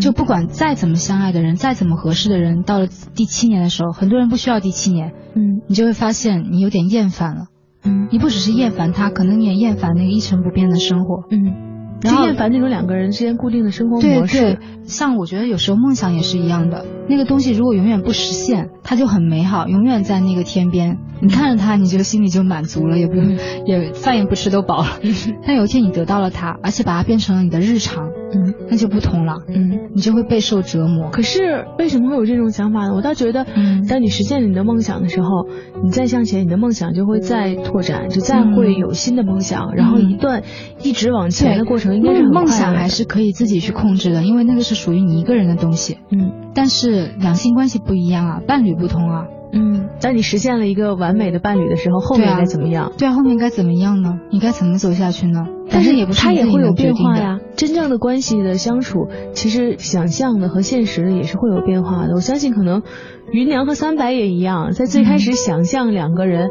[0.00, 7.46] 就不管再怎么相爱的人，再怎么合适的人，到了第七年的时候，很多人不需要第七年，嗯，你就会发现你有点厌烦了，
[7.84, 11.24] 嗯，你不只是厌烦他，可能你也厌烦那个一成不变的生活。
[11.30, 11.71] 嗯。
[12.10, 14.40] 就厌烦那种两个人之间固定的生活模式。
[14.40, 23.36] 对对，像我觉得有时候梦想也是一样的，那个东西如果永远不实现，它就很美好，永远在那个天边，你看着它，你就心里就满足了，也不用
[23.66, 24.98] 也饭也不吃都饱了。
[25.46, 28.10] 但有一天你得到了它，而且把它变成了你的日常。
[28.34, 29.42] 嗯，那就不同了。
[29.46, 31.10] 嗯，你就会备受折磨。
[31.10, 32.94] 可是为什么会有这种想法呢？
[32.94, 33.44] 我倒觉得，
[33.86, 35.46] 当你实现了你的梦想的时候，
[35.84, 40.44] 你再向前，你的梦想就会再拓展，就再会有新的梦想，然后一段
[40.82, 45.98] 一直往前的过程，应该是梦想还是可以自己去控制的，因为那个是属于你一个人的东西。
[46.10, 49.26] 嗯，但是两性关系不一样啊，伴侣不同啊。
[49.54, 52.92] 嗯，当你实现了一个完美的伴侣的时候，后面该怎么样？
[52.96, 54.18] 对啊，后面该怎么样呢？
[54.30, 55.46] 你该怎么走下去呢？
[55.70, 57.38] 但是也不是他也会有变化呀。
[57.54, 62.14] 真正的关系的相处，其实想象的和现实的也是会有变化的。
[62.14, 62.82] 我相信可能
[63.30, 66.48] 云娘和三白也一样，在最开始想象两个人。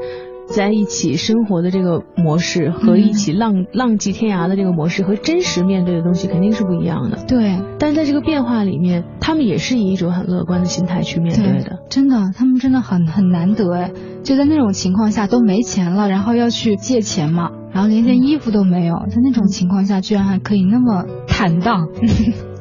[0.52, 7.26] 在一起生活的这个模式和一起浪浪迹天涯的这个模式和真实面对的东西肯定是不一样的。
[7.28, 11.80] 对，但是在这个变化里面，他们也是以一种很乐观的心态去面对的。
[11.90, 13.92] 真的，他们真的很很难得哎！
[14.24, 21.88] 就在那种情况下都没钱了，然后要去借钱嘛，然后连件衣服都没有，在那种情况下居然还可以那么坦荡。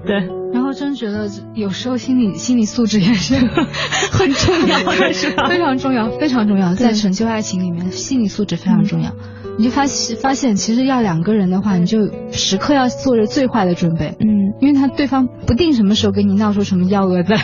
[0.05, 0.17] 对。
[0.53, 3.35] 然后真觉得有时候心理心理素质也是
[4.11, 5.49] 很重要 的，是吧？
[5.49, 9.15] 非常重要，非常重要，在成就爱情里面，心理素质非常重要。
[9.61, 11.99] 你就发现发现，其实要两个人的话，你就
[12.33, 14.17] 时刻要做着最坏的准备。
[14.19, 17.35] 嗯，因为他对方不定什么时候给你闹出什么幺蛾子。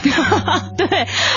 [0.79, 0.87] 对，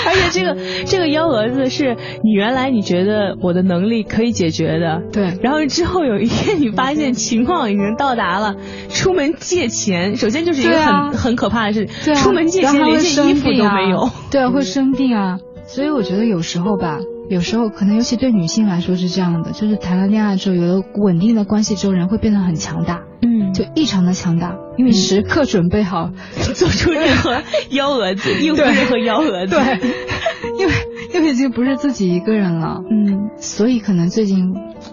[0.06, 0.56] 而且这个
[0.88, 5.02] 这个幺蛾子是你原来你觉得我的能力可以解决的。
[5.12, 5.38] 对。
[5.42, 8.56] 然后之后有一天你发现情况已经到达了，
[8.88, 11.86] 出门借钱，首先就是一个很很可怕的事。
[12.06, 14.08] 对啊出门借钱连件衣服都没有。
[14.30, 15.40] 对，啊会生病啊。
[15.66, 17.00] 所以我觉得有时候吧。
[17.30, 26.10] 有时候可能，尤其对女性来说是这样的，就是谈了恋爱之后，有了稳定的关系之后，人会变得很强大，嗯，就异常的强大，因为时刻准备好
[26.54, 27.40] 做出任何
[27.70, 29.78] 幺蛾子，应付任何幺蛾子，对，
[30.58, 30.72] 因为
[31.14, 34.52] 因为已经不是自己一个人了，嗯，所以可能最近，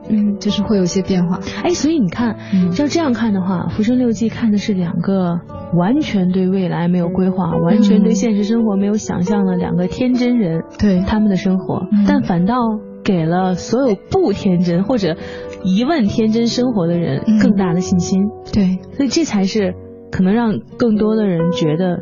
[0.10, 2.38] 嗯，就是会有些变化，哎，所以你看，
[2.78, 5.40] 要这样看的话，《浮生六记》看的是两个。
[5.74, 11.02] 完全对未来没有规划，完全对现实生活没有想象的两个天真人，对。
[11.02, 12.56] 他们的生活，但反倒
[13.04, 15.18] 给了所有不天真或者
[15.66, 18.30] 疑问天真生活的人更大的信心。
[18.54, 19.76] 对，所以这才是
[20.10, 22.00] 可能让更多的人觉得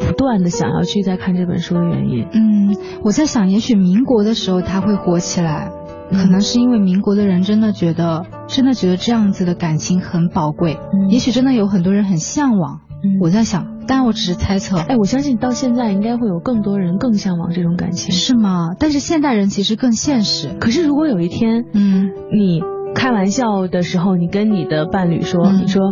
[0.00, 2.26] 不断的想要去再看这本书的原因。
[2.32, 5.70] 嗯，我在想，也许民国的时候他会火起来，
[6.12, 12.80] 可能是因为民国的人真的觉得，真的觉得这样子的感情很宝贵，嗯也许真的有很多人很向往。
[13.04, 14.78] 嗯我在想，当然我只是猜测。
[14.78, 18.70] 哎，我相信到现在应该会有更多人更向往这种感情，是吗？
[18.78, 20.54] 但是现代人其实更现实。
[20.60, 22.62] 可是如果有一天，嗯，你
[22.94, 25.82] 开玩笑的时候，你跟你的伴侣说，你说，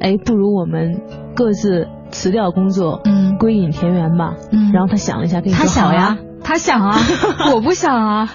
[0.00, 1.00] 哎，不如我们
[1.34, 4.34] 各自辞掉工作，嗯，归隐田园吧。
[4.52, 6.98] 嗯，然后他想了一下，跟你说好呀，他想啊，
[7.54, 8.34] 我不想啊。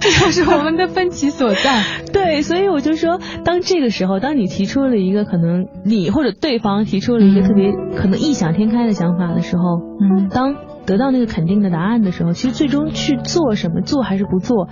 [0.00, 1.82] 这就是我们的分歧所在。
[2.12, 10.56] 对，所以我就说，当这个时候，当你提出了一个可能你或者对方提出了一个特别可能异想天开的想法的时候，嗯，当
[10.86, 14.68] 得到那个肯定的答案的时候，其实最终去做什么，做还是不做。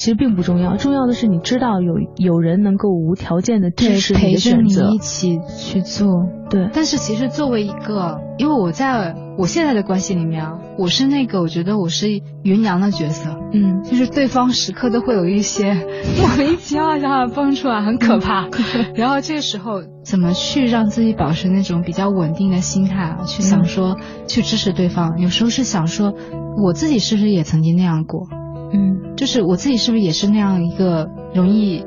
[0.00, 6.26] 其实并不重要，重要的是你知道有有人能够无条件的支持你的选择，一起去做。
[6.48, 12.08] 对，但是其实作为一个，因为我在我现在的关系里面啊，我是那个我觉得我是
[12.42, 15.74] 云娘的角色，嗯，就是对方时刻都会有一些
[16.18, 18.48] 莫名其妙的想法蹦出来，很可怕。
[18.94, 23.24] 然后这个时候怎么去让自己保持那种比较稳定的心态啊？
[23.26, 26.14] 去想说去支持对方，有时候是想说
[26.56, 28.26] 我自己是不是也曾经那样过。
[28.72, 31.84] 嗯，就是我自己是不是也是那样一个容易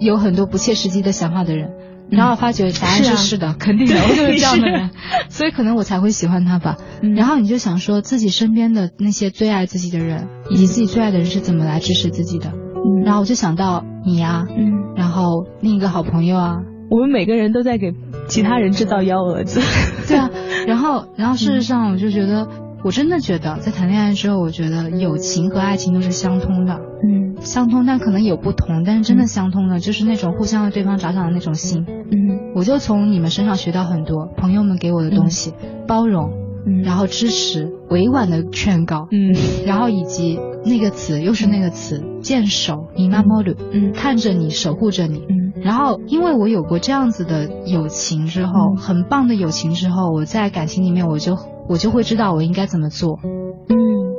[0.00, 1.70] 有很多不切实际的想法的人？
[2.10, 4.90] 然后发觉答案是是的，肯定的，我就是这样的人，
[5.30, 6.76] 所以可能我才会喜欢他吧。
[7.14, 12.50] 然后你就想说自己身边的那些最爱自己的人，以及自己最爱的人是怎么来支持自己的？
[12.50, 16.56] 嗯，然后我就想到你呀，嗯，然后另一个好朋友啊，
[16.90, 17.92] 我们每个人都在给
[18.26, 19.60] 其他人制造幺蛾子。
[20.08, 20.30] 对啊，
[20.66, 22.48] 然后然后事实上我就觉得。
[22.82, 26.80] 我真的觉得，在谈恋爱之后，我觉得友情和爱情都是相通的。
[27.02, 31.84] 嗯，相通，但可能有不同，但是真的相通的，就是那种互相为对方着想的那种心。
[31.88, 35.52] 嗯，我就从你们身上学到很多朋友们给我的东西，
[35.86, 36.30] 包容，
[36.66, 39.34] 嗯，然后支持，委婉的劝告，嗯，
[39.66, 51.36] 然后以及那个词又是那个词，坚守，你妈妈的，嗯，看着你，守护着你，嗯，然后因为我有过这样子的友情之后，很棒的友情之后，我在感情里面我就。
[51.70, 53.76] 我就会知道我应该怎么做，嗯，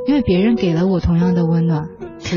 [0.08, 1.90] 因为别人给了我同样的温暖，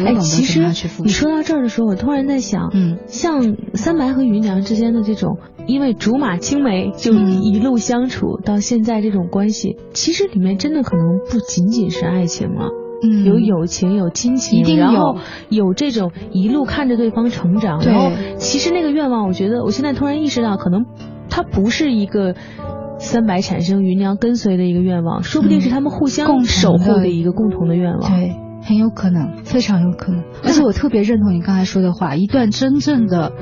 [0.05, 0.61] 哎，其实
[1.05, 12.71] 你说到这儿的时候，我突然在想，嗯，像三白和芸娘之间的这种，因为竹马青梅就一路相处到现在这种关系，其实里面真的可能不仅仅是爱情了。
[13.05, 17.79] 嗯，有友情，有亲情，一定有，有这种一路看着对方成长。
[17.85, 20.87] 然后，其实那个愿望，我觉得我现在突然意识到，可能
[21.31, 22.35] 它不是一个
[23.05, 28.11] 三白产生芸娘跟随的一个愿望，说不定是他们互相守护的一个共同的愿望。
[28.11, 30.25] 对，很有可能，非常有可能。
[30.43, 33.33] 而且我特别认同你刚才说的话，一段真正的，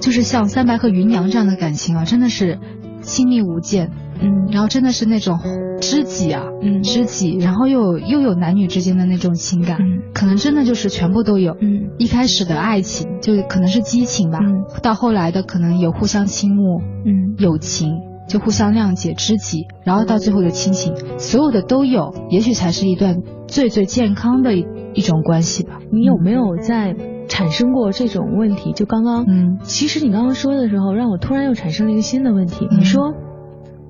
[0.00, 2.58] 就是像三白和芸娘这样的感情啊，真的是
[3.00, 3.90] 亲密无间。
[4.20, 5.38] 嗯，然后真的是那种
[5.80, 9.78] 知己啊，嗯，知己，然后又又有男女之间的那种情感，
[10.12, 11.52] 可能真的就是全部都有。
[11.60, 14.38] 嗯，一开始的爱情就可能是激情吧，
[14.82, 17.90] 到后来的可能有互相倾慕，嗯，友情
[18.26, 25.80] 就互相谅解，知己，然后到最后的亲情，所有的都有，也许才是一段最最健康的一一种关系吧。
[25.90, 26.96] 你有没有在
[27.28, 28.72] 产生过这种问题？
[28.72, 32.66] 就刚刚，嗯，其实你刚刚说的时候，让我突然又产生了一个新的问题。
[32.70, 33.14] 你说。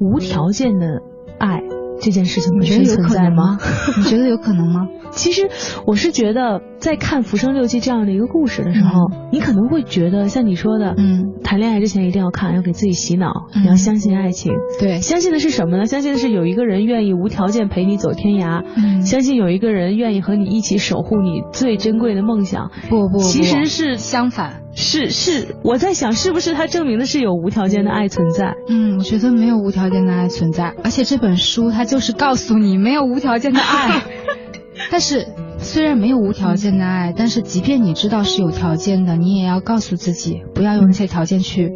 [0.01, 1.03] 无条件的
[1.38, 1.62] 爱
[2.00, 3.59] 这件事情本身存在吗？
[3.96, 4.88] 你觉得有可能吗？
[5.12, 5.48] 其实
[5.87, 14.52] 我是觉得，在看《浮生六记》这样的一个故事的时候，你可能会觉得，像你说的，嗯，谈恋爱之前一定要看，要给自己洗脑，你要相信爱情。
[14.80, 15.85] 对，相信的是什么呢？
[15.87, 18.64] 相信的是有一个人愿意无条件陪你走天涯，
[19.07, 22.72] 相信有一个人愿意和你一起守护你最珍贵的梦想。
[22.88, 24.63] 不不，其实是相反。
[24.76, 28.56] 是是，我在想，是不是它证明的是有无条件的爱存在？
[28.68, 34.02] 嗯，我觉得没有无条件的爱存在，而且这本书它就是告诉你没有无条件的爱。
[34.90, 41.72] 但是虽然没有无条件的爱，但是即便你知道是有条件的，你也要告诉自己不要用那些条件去，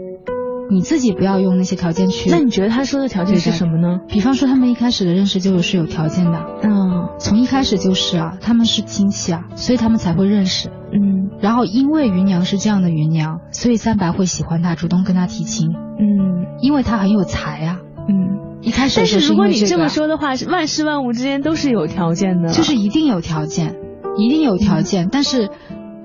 [0.68, 2.28] 你自己不要用那些条件去。
[2.30, 4.00] 那你觉得他说的条件是什么呢？
[4.08, 11.27] 比方说他们一开始的认识就是有条件的，嗯，从一开始就是啊，他们是亲戚啊，所以他们才会认识，嗯。
[11.40, 15.68] 然后，因为芸娘是这样的芸娘，所以三白会喜欢她，主动跟她提亲。
[15.98, 17.78] 嗯，因为她很有才啊。
[18.08, 23.76] 嗯，一开始但是如果你这么说的话，万事万物之间都是有条件的，就是一定有条件，
[24.16, 25.08] 一定有条件。
[25.12, 25.50] 但是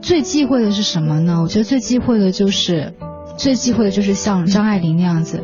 [0.02, 1.42] 最忌讳的是什么呢？
[1.42, 2.94] 我觉得最忌讳的就是，
[3.38, 5.44] 最忌讳的就是像张爱玲那样子，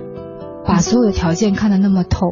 [0.66, 2.28] 把所有的条件看得那么透，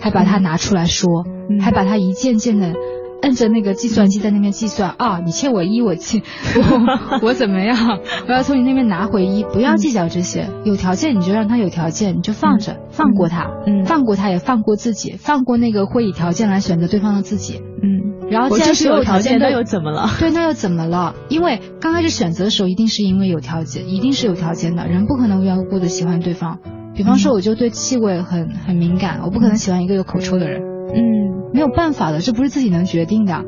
[0.00, 1.24] 还把它拿出来说，
[1.60, 2.74] 还把它一件件的。
[3.22, 6.22] 摁着那个计算机在那边计算啊，你欠我一，我欠
[6.54, 7.98] 我我怎么样？
[8.28, 10.48] 我要从你那边拿回一，不要计较这些。
[10.64, 18.28] 有条件你就让他有条件，你就放着，放过他，嗯，放过他也放过自己，放过那个会以条件来选择对方的自己，嗯。
[18.30, 20.06] 然后既然是有条件，那又怎么了？
[20.20, 21.14] 对，那又怎么了？
[21.30, 24.86] 因为刚开始选择的时候，一定是因为有条件，一定是有条件的。
[24.86, 26.58] 人不可能无缘无故的喜欢对方。
[26.94, 30.77] 比方说，我就对气味很很敏感，我不可能喜欢一个有口臭的人。
[30.94, 33.44] 嗯，没有办法的，这不是自己能决定的，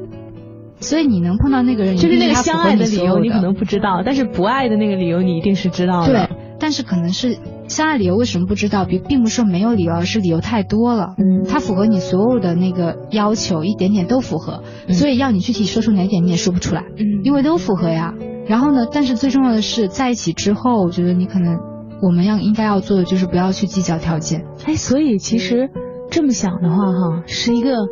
[0.81, 6.13] 所以你能碰到那个人，就是那个相爱的理由，你可能不知道，但是不爱的那个理由，你一定是知道的。
[6.13, 7.37] 对，但是可能是
[7.69, 11.15] 相爱理由为什么不知道，并并不是说没有理由，而是理由太多了。
[11.19, 16.85] 嗯，它符合你所有的那个要求，一点点都符合，所以要你具体说出哪点，你也说不出来。
[16.99, 18.15] 嗯，因为都符合呀。
[18.47, 21.59] 然后呢，但是最重要的是在一起之后，我觉得你可能
[22.03, 24.45] 我们要应该要做的就是不要去计较条件。
[24.67, 25.71] 哎，所以其实。
[26.11, 27.87] 这么想的话，哈，是一个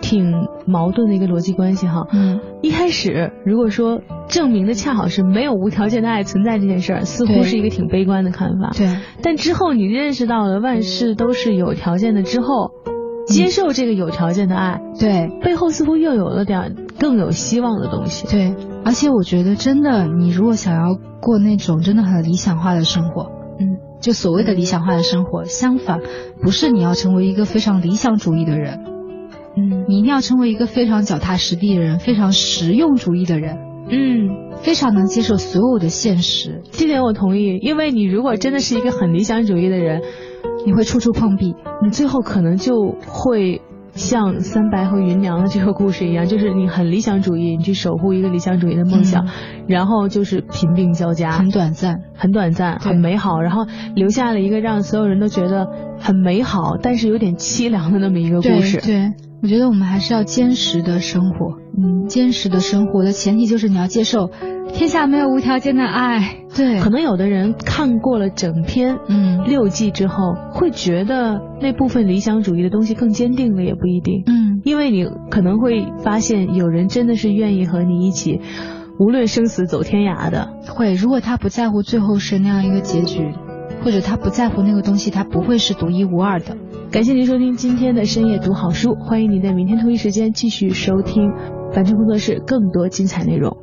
[0.00, 2.06] 挺矛盾的一个逻辑关系，哈。
[2.12, 2.40] 嗯。
[2.62, 8.70] 一开始，如果说证明的恰好是没有无条件的爱存在这件事儿，似乎是一个挺悲观的看法。
[8.76, 8.96] 对。
[9.22, 12.72] 但之后你认识到了万事都是有条件的之后，
[13.26, 18.26] 接受这个有条件的爱，对，背后似乎又有了点更有希望的东西。
[18.26, 18.54] 对。
[18.84, 23.30] 而且我觉得，真的，你如果想要过那种真的很理想化的生活。
[24.00, 26.00] 就所谓的理想化的生活，相反，
[26.42, 28.80] 不是你要成为一个非常理想主义的人，
[29.56, 33.58] 嗯，你一定要成为一个非常脚踏实地的人，非常实用主义的人，
[33.88, 36.62] 嗯，非常能接受所有的现实。
[36.70, 40.02] 这点我同意，因为你如果真的是一个很理想主义的人，
[40.66, 42.74] 你会处处碰壁，你最后可能就
[43.06, 43.62] 会。
[43.94, 49.26] 像三白和芸娘的这个故事一样，就是你很理想主义，你去守护一个理想主义的梦想，
[49.66, 58.80] 然后就是贫病交加，很短暂，很短暂，很美好，然后留下了一个让所有人都觉得很美好，但是有点凄凉的那么一个故事。
[58.80, 61.56] 对，我觉得我们还是要坚实的生活。
[61.76, 64.30] 嗯，坚实的生活的前提就是你要接受。
[64.72, 69.30] 天下没有无条件的爱，对，可能有的人看过了整篇嗯。
[69.44, 78.40] 六季之后，会觉得那部分理想主义的东西更坚定了，也不一定，嗯，因为你可能会发现有人真的是愿意和你一起，
[79.00, 83.32] 无论生死走天涯的，会，如果他不在乎最后是那样一个结局，
[83.82, 86.56] 或者他不在乎那个东西，他不会是独一无二的。
[86.90, 91.32] 感谢您收听今天的深夜读好书，欢迎您在明天同一时间继续收听
[91.72, 93.56] 凡尘工作室更多精彩内容。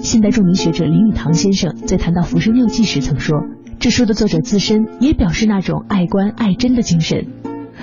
[0.00, 3.40] 现代著名学者林语堂先生在谈到《浮生六记》时曾说，
[3.78, 7.26] 这书的作者自身也表示那种爱观爱真的精神，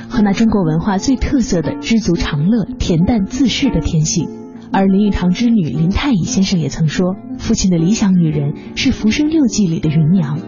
[0.10, 4.30] 和那中国文化最特色的知足常乐、恬淡自适的天性。
[4.72, 10.40] 而林语堂之女林太乙先生也曾说，父亲的理想女人是《浮生六记》里的芸娘，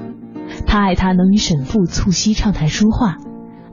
[0.66, 3.18] 他爱她能与沈复促膝畅谈书画，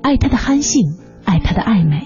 [0.03, 0.83] 爱她的憨性，
[1.25, 2.03] 爱她的爱美。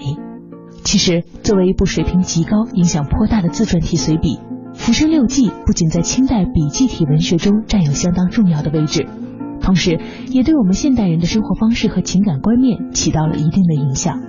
[0.83, 4.37] 其实，作为一部水平极高、影响颇大的自传体随笔，
[4.73, 9.05] 《浮生六记》不仅在清代笔记体文学中占有相当重要的位置，
[9.61, 14.21] 同时也对我们现代人的生活方式和情感观念起到了一定的影响。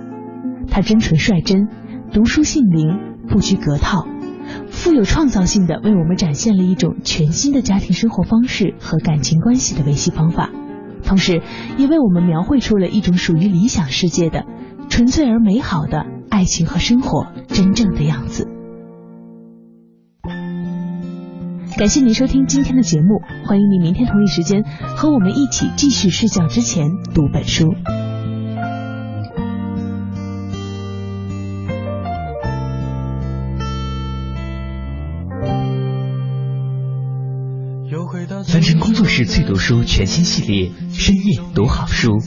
[0.69, 1.69] 他真纯率真，
[2.11, 2.99] 读书性灵，
[3.29, 4.07] 不拘格套，
[4.69, 10.49] 富有创造性的为我们展现了一种全新的家庭生活方式和感情关系的维系方法，
[11.03, 11.41] 同时
[11.77, 14.45] 也为我们描绘出了一种属于理想世界的
[14.89, 16.05] 纯粹而美好的。
[16.31, 18.47] 爱情和生活真正的样子。
[21.77, 24.63] 感谢您收听今天的节目，欢迎您明天同一时间
[24.95, 27.75] 和我们一起继续睡觉之前读本书。
[39.25, 42.19] 最读书全新系列，深夜读好书，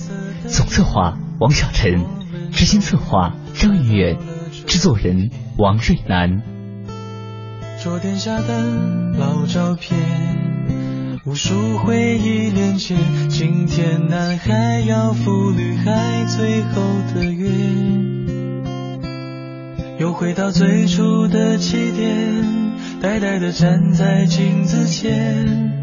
[0.47, 2.05] 总策划王小晨，
[2.53, 3.35] 执行策划。
[3.55, 4.19] 张云远，
[4.67, 6.43] 制作人王瑞南。
[7.83, 8.65] 桌垫下的
[9.19, 9.99] 老照片，
[11.25, 12.97] 无数回忆连接。
[13.29, 16.83] 今天男孩要赴女孩最后
[17.15, 17.51] 的约，
[19.99, 25.83] 又回到最初的起点，呆呆地站在镜子前，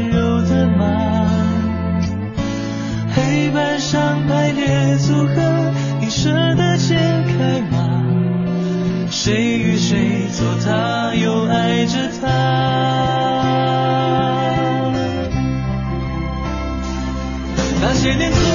[3.91, 8.05] 上排列组合，你舍得解开吗？
[9.11, 12.27] 谁与谁做他，又爱着他？
[17.81, 18.50] 那些年错。